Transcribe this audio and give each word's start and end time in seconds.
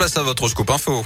place 0.00 0.16
à 0.16 0.22
votre 0.22 0.48
scoop 0.48 0.70
info. 0.70 1.04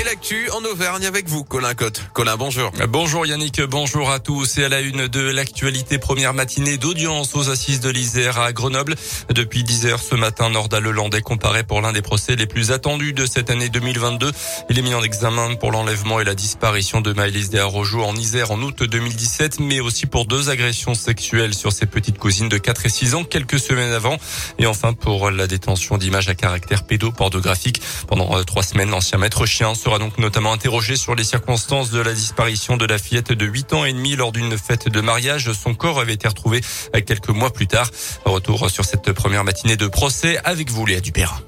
Et 0.00 0.04
l'actu 0.04 0.48
en 0.52 0.64
Auvergne 0.64 1.04
avec 1.04 1.28
vous, 1.28 1.44
Colin 1.44 1.74
Cotte. 1.74 2.02
Colin, 2.14 2.38
bonjour. 2.38 2.70
Bonjour 2.88 3.26
Yannick, 3.26 3.60
bonjour 3.60 4.10
à 4.10 4.18
tous. 4.18 4.56
Et 4.56 4.64
à 4.64 4.70
la 4.70 4.80
une 4.80 5.08
de 5.08 5.20
l'actualité, 5.20 5.98
première 5.98 6.32
matinée 6.32 6.78
d'audience 6.78 7.36
aux 7.36 7.50
assises 7.50 7.80
de 7.80 7.90
l'Isère 7.90 8.38
à 8.40 8.54
Grenoble. 8.54 8.94
Depuis 9.28 9.62
10 9.62 9.84
heures 9.84 10.00
ce 10.00 10.14
matin, 10.14 10.48
Norda 10.48 10.80
Lelandais 10.80 11.20
comparaît 11.20 11.64
pour 11.64 11.82
l'un 11.82 11.92
des 11.92 12.00
procès 12.00 12.34
les 12.34 12.46
plus 12.46 12.70
attendus 12.70 13.12
de 13.12 13.26
cette 13.26 13.50
année 13.50 13.68
2022. 13.68 14.32
Il 14.70 14.78
est 14.78 14.82
mis 14.82 14.94
en 14.94 15.02
examen 15.02 15.56
pour 15.56 15.70
l'enlèvement 15.70 16.18
et 16.18 16.24
la 16.24 16.34
disparition 16.34 17.02
de 17.02 17.12
Maëlys 17.12 17.50
Desarrojo 17.50 18.02
en 18.02 18.16
Isère 18.16 18.52
en 18.52 18.62
août 18.62 18.82
2017, 18.82 19.60
mais 19.60 19.80
aussi 19.80 20.06
pour 20.06 20.24
deux 20.24 20.48
agressions 20.48 20.94
sexuelles 20.94 21.52
sur 21.52 21.72
ses 21.72 21.84
petites 21.84 22.16
cousines 22.16 22.48
de 22.48 22.56
4 22.56 22.86
et 22.86 22.90
6 22.90 23.16
ans 23.16 23.24
quelques 23.24 23.58
semaines 23.58 23.92
avant. 23.92 24.16
Et 24.58 24.64
enfin 24.64 24.94
pour 24.94 25.30
la 25.30 25.46
détention 25.46 25.98
d'images 25.98 26.30
à 26.30 26.34
caractère 26.34 26.84
pédopornographique. 26.84 27.82
Pendant 28.06 28.38
euh, 28.38 28.44
trois 28.44 28.62
semaines, 28.62 28.88
l'ancien 28.88 29.18
maître 29.18 29.44
chien 29.44 29.74
donc 29.98 30.18
notamment 30.18 30.52
interrogé 30.52 30.96
sur 30.96 31.14
les 31.14 31.24
circonstances 31.24 31.90
de 31.90 32.00
la 32.00 32.12
disparition 32.12 32.76
de 32.76 32.86
la 32.86 32.98
fillette 32.98 33.32
de 33.32 33.46
8 33.46 33.72
ans 33.72 33.84
et 33.84 33.92
demi 33.92 34.16
lors 34.16 34.32
d'une 34.32 34.56
fête 34.56 34.88
de 34.88 35.00
mariage. 35.00 35.52
Son 35.52 35.74
corps 35.74 36.00
avait 36.00 36.14
été 36.14 36.28
retrouvé 36.28 36.60
quelques 37.06 37.30
mois 37.30 37.52
plus 37.52 37.66
tard. 37.66 37.90
Retour 38.24 38.70
sur 38.70 38.84
cette 38.84 39.12
première 39.12 39.44
matinée 39.44 39.76
de 39.76 39.86
procès 39.86 40.38
avec 40.44 40.70
vous, 40.70 40.86
Léa 40.86 41.00
Dupérin. 41.00 41.40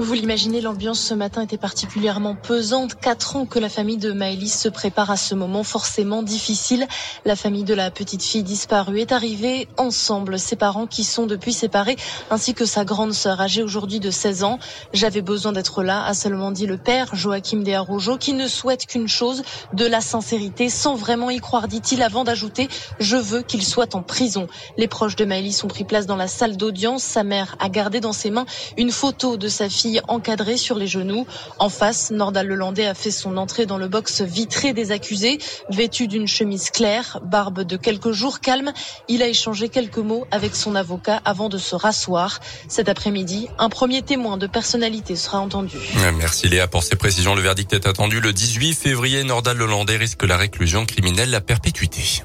Vous 0.00 0.14
l'imaginez, 0.14 0.62
l'ambiance 0.62 0.98
ce 0.98 1.12
matin 1.12 1.42
était 1.42 1.58
particulièrement 1.58 2.34
pesante. 2.34 2.94
Quatre 2.94 3.36
ans 3.36 3.44
que 3.44 3.58
la 3.58 3.68
famille 3.68 3.98
de 3.98 4.12
Maëlys 4.12 4.58
se 4.58 4.70
prépare 4.70 5.10
à 5.10 5.18
ce 5.18 5.34
moment 5.34 5.62
forcément 5.62 6.22
difficile. 6.22 6.88
La 7.26 7.36
famille 7.36 7.64
de 7.64 7.74
la 7.74 7.90
petite 7.90 8.22
fille 8.22 8.42
disparue 8.42 9.00
est 9.00 9.12
arrivée 9.12 9.68
ensemble. 9.76 10.38
Ses 10.38 10.56
parents 10.56 10.86
qui 10.86 11.04
sont 11.04 11.26
depuis 11.26 11.52
séparés, 11.52 11.96
ainsi 12.30 12.54
que 12.54 12.64
sa 12.64 12.86
grande 12.86 13.12
sœur 13.12 13.42
âgée 13.42 13.62
aujourd'hui 13.62 14.00
de 14.00 14.10
16 14.10 14.42
ans. 14.42 14.58
J'avais 14.94 15.20
besoin 15.20 15.52
d'être 15.52 15.82
là, 15.82 16.02
a 16.06 16.14
seulement 16.14 16.50
dit 16.50 16.66
le 16.66 16.78
père, 16.78 17.14
Joachim 17.14 17.58
Desarrojo, 17.58 18.16
qui 18.16 18.32
ne 18.32 18.48
souhaite 18.48 18.86
qu'une 18.86 19.06
chose, 19.06 19.42
de 19.74 19.84
la 19.84 20.00
sincérité, 20.00 20.70
sans 20.70 20.94
vraiment 20.94 21.28
y 21.28 21.40
croire, 21.40 21.68
dit-il, 21.68 22.00
avant 22.02 22.24
d'ajouter, 22.24 22.68
je 23.00 23.18
veux 23.18 23.42
qu'il 23.42 23.62
soit 23.62 23.94
en 23.94 24.02
prison. 24.02 24.46
Les 24.78 24.88
proches 24.88 25.16
de 25.16 25.26
Maëlys 25.26 25.62
ont 25.62 25.68
pris 25.68 25.84
place 25.84 26.06
dans 26.06 26.16
la 26.16 26.26
salle 26.26 26.56
d'audience. 26.56 27.02
Sa 27.02 27.22
mère 27.22 27.56
a 27.58 27.68
gardé 27.68 28.00
dans 28.00 28.14
ses 28.14 28.30
mains 28.30 28.46
une 28.78 28.92
photo 28.92 29.36
de 29.36 29.48
sa 29.48 29.68
fille 29.68 29.89
encadrée 30.08 30.56
sur 30.56 30.76
les 30.76 30.86
genoux. 30.86 31.26
En 31.58 31.68
face, 31.68 32.10
Nordal 32.10 32.46
Lelandais 32.46 32.86
a 32.86 32.94
fait 32.94 33.10
son 33.10 33.36
entrée 33.36 33.66
dans 33.66 33.78
le 33.78 33.88
box 33.88 34.22
vitré 34.22 34.72
des 34.72 34.92
accusés, 34.92 35.38
vêtu 35.70 36.06
d'une 36.06 36.28
chemise 36.28 36.70
claire, 36.70 37.18
barbe 37.24 37.62
de 37.62 37.76
quelques 37.76 38.12
jours 38.12 38.40
calme. 38.40 38.72
Il 39.08 39.22
a 39.22 39.28
échangé 39.28 39.68
quelques 39.68 39.98
mots 39.98 40.26
avec 40.30 40.54
son 40.54 40.74
avocat 40.74 41.20
avant 41.24 41.48
de 41.48 41.58
se 41.58 41.74
rasseoir. 41.74 42.40
Cet 42.68 42.88
après-midi, 42.88 43.48
un 43.58 43.68
premier 43.68 44.02
témoin 44.02 44.36
de 44.36 44.46
personnalité 44.46 45.16
sera 45.16 45.40
entendu. 45.40 45.76
Merci 46.18 46.48
Léa 46.48 46.68
pour 46.68 46.82
ces 46.82 46.96
précisions. 46.96 47.34
Le 47.34 47.42
verdict 47.42 47.72
est 47.72 47.86
attendu 47.86 48.20
le 48.20 48.32
18 48.32 48.74
février. 48.74 49.24
Nordal 49.24 49.56
Lelandais 49.56 49.96
risque 49.96 50.22
la 50.22 50.36
réclusion 50.36 50.86
criminelle 50.86 51.34
à 51.34 51.40
perpétuité. 51.40 52.22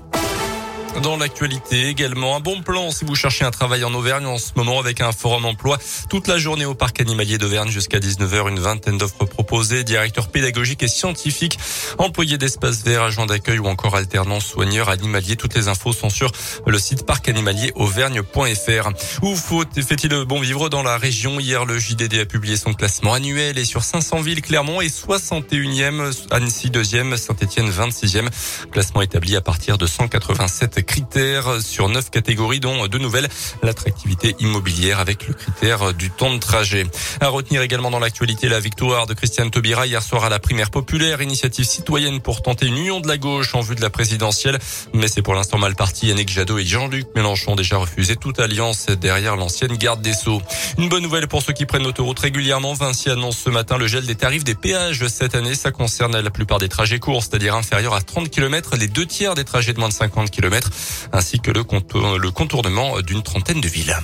Dans 1.05 1.17
l'actualité 1.17 1.87
également, 1.87 2.35
un 2.35 2.39
bon 2.39 2.63
plan 2.63 2.89
si 2.89 3.05
vous 3.05 3.13
cherchez 3.13 3.45
un 3.45 3.51
travail 3.51 3.83
en 3.83 3.93
Auvergne 3.93 4.25
en 4.25 4.39
ce 4.39 4.53
moment 4.55 4.79
avec 4.79 5.01
un 5.01 5.11
forum 5.11 5.45
emploi 5.45 5.77
toute 6.09 6.27
la 6.27 6.39
journée 6.39 6.65
au 6.65 6.73
parc 6.73 6.99
animalier 6.99 7.37
d'Auvergne 7.37 7.69
jusqu'à 7.69 7.99
19h. 7.99 8.49
Une 8.49 8.57
vingtaine 8.57 8.97
d'offres 8.97 9.25
proposées, 9.25 9.83
directeur 9.83 10.29
pédagogique 10.29 10.81
et 10.81 10.87
scientifique, 10.87 11.59
employé 11.99 12.39
d'espace 12.39 12.83
vert, 12.83 13.03
agent 13.03 13.27
d'accueil 13.27 13.59
ou 13.59 13.67
encore 13.67 13.95
alternant 13.95 14.39
soigneur 14.39 14.89
animalier. 14.89 15.35
Toutes 15.35 15.53
les 15.53 15.67
infos 15.67 15.93
sont 15.93 16.09
sur 16.09 16.31
le 16.65 16.79
site 16.79 17.05
parcanimalierauvergne.fr. 17.05 18.89
Où 19.21 19.35
fait-il 19.35 20.25
bon 20.25 20.39
vivre 20.39 20.69
dans 20.69 20.81
la 20.81 20.97
région? 20.97 21.39
Hier, 21.39 21.65
le 21.65 21.77
JDD 21.77 22.15
a 22.15 22.25
publié 22.25 22.57
son 22.57 22.73
classement 22.73 23.13
annuel 23.13 23.59
et 23.59 23.65
sur 23.65 23.83
500 23.83 24.21
villes, 24.21 24.41
Clermont 24.41 24.81
est 24.81 25.05
61e, 25.07 26.15
Annecy 26.31 26.71
2e, 26.71 27.15
Saint-Etienne 27.15 27.69
26e. 27.69 28.27
Classement 28.71 29.03
établi 29.03 29.35
à 29.35 29.41
partir 29.41 29.77
de 29.77 29.85
187 29.85 30.79
critères 30.95 31.61
sur 31.61 31.89
neuf 31.89 32.09
catégories, 32.09 32.61
dont 32.61 32.87
deux 32.87 32.99
nouvelles. 32.99 33.27
L'attractivité 33.63 34.33
immobilière 34.39 35.01
avec 35.01 35.27
le 35.27 35.33
critère 35.33 35.93
du 35.93 36.09
temps 36.09 36.33
de 36.33 36.39
trajet. 36.39 36.85
À 37.19 37.27
retenir 37.27 37.61
également 37.61 37.91
dans 37.91 37.99
l'actualité 37.99 38.47
la 38.47 38.61
victoire 38.61 39.05
de 39.05 39.13
Christiane 39.13 39.51
Taubira 39.51 39.85
hier 39.85 40.01
soir 40.01 40.23
à 40.23 40.29
la 40.29 40.39
primaire 40.39 40.69
populaire, 40.69 41.21
initiative 41.21 41.65
citoyenne 41.65 42.21
pour 42.21 42.41
tenter 42.41 42.67
une 42.67 42.77
union 42.77 43.01
de 43.01 43.09
la 43.09 43.17
gauche 43.17 43.55
en 43.55 43.59
vue 43.59 43.75
de 43.75 43.81
la 43.81 43.89
présidentielle. 43.89 44.57
Mais 44.93 45.09
c'est 45.09 45.21
pour 45.21 45.33
l'instant 45.33 45.57
mal 45.57 45.75
parti. 45.75 46.07
Yannick 46.07 46.29
Jadot 46.29 46.59
et 46.59 46.65
Jean-Luc 46.65 47.07
Mélenchon 47.13 47.51
ont 47.51 47.55
déjà 47.57 47.75
refusé 47.75 48.15
toute 48.15 48.39
alliance 48.39 48.85
derrière 48.85 49.35
l'ancienne 49.35 49.75
garde 49.75 50.01
des 50.01 50.13
Sceaux. 50.13 50.41
Une 50.77 50.87
bonne 50.87 51.03
nouvelle 51.03 51.27
pour 51.27 51.41
ceux 51.41 51.51
qui 51.51 51.65
prennent 51.65 51.83
l'autoroute 51.83 52.19
régulièrement. 52.19 52.73
Vinci 52.73 53.09
annonce 53.09 53.37
ce 53.37 53.49
matin 53.49 53.77
le 53.77 53.87
gel 53.87 54.05
des 54.05 54.15
tarifs 54.15 54.45
des 54.45 54.55
péages 54.55 55.05
cette 55.07 55.35
année. 55.35 55.55
Ça 55.55 55.71
concerne 55.71 56.17
la 56.17 56.29
plupart 56.29 56.59
des 56.59 56.69
trajets 56.69 56.99
courts, 56.99 57.23
c'est-à-dire 57.23 57.53
inférieurs 57.53 57.95
à 57.95 58.01
30 58.01 58.29
km, 58.29 58.77
les 58.77 58.87
deux 58.87 59.05
tiers 59.05 59.35
des 59.35 59.43
trajets 59.43 59.73
de 59.73 59.79
moins 59.79 59.89
de 59.89 59.93
50 59.93 60.31
km 60.31 60.69
ainsi 61.11 61.39
que 61.39 61.51
le, 61.51 61.63
contournement 61.63 62.99
d'une 63.01 63.23
trentaine 63.23 63.61
de 63.61 63.67
villes. 63.67 63.95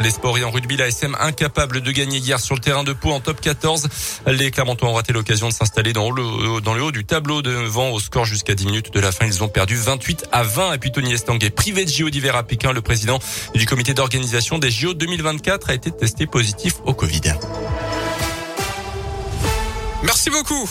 Les 0.00 0.10
sports 0.10 0.38
et 0.38 0.44
en 0.44 0.50
rugby, 0.50 0.76
la 0.76 0.86
SM 0.86 1.16
incapable 1.18 1.80
de 1.80 1.90
gagner 1.90 2.18
hier 2.18 2.38
sur 2.38 2.54
le 2.54 2.60
terrain 2.60 2.84
de 2.84 2.92
Pau 2.92 3.10
en 3.10 3.18
top 3.18 3.40
14. 3.40 3.88
Les 4.28 4.52
Clermontois 4.52 4.88
ont 4.88 4.92
raté 4.92 5.12
l'occasion 5.12 5.48
de 5.48 5.52
s'installer 5.52 5.92
dans 5.92 6.12
le, 6.12 6.22
haut 6.22 6.92
du 6.92 7.04
tableau 7.04 7.42
devant 7.42 7.90
au 7.90 7.98
score 7.98 8.24
jusqu'à 8.24 8.54
10 8.54 8.66
minutes 8.66 8.94
de 8.94 9.00
la 9.00 9.10
fin. 9.10 9.26
Ils 9.26 9.42
ont 9.42 9.48
perdu 9.48 9.76
28 9.76 10.26
à 10.30 10.44
20. 10.44 10.74
Et 10.74 10.78
puis 10.78 10.92
Tony 10.92 11.12
Estanguet, 11.12 11.50
privé 11.50 11.84
de 11.84 11.90
JO 11.90 12.10
d'hiver 12.10 12.36
à 12.36 12.44
Pékin, 12.44 12.72
le 12.72 12.80
président 12.80 13.18
du 13.56 13.66
comité 13.66 13.92
d'organisation 13.92 14.58
des 14.58 14.70
JO 14.70 14.94
2024 14.94 15.70
a 15.70 15.74
été 15.74 15.90
testé 15.90 16.26
positif 16.26 16.74
au 16.84 16.94
Covid. 16.94 17.34
Merci 20.04 20.30
beaucoup. 20.30 20.70